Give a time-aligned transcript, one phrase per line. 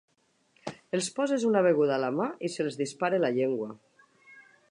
[0.97, 3.71] Els poses una beguda a la mà i se'ls dispara la llengua.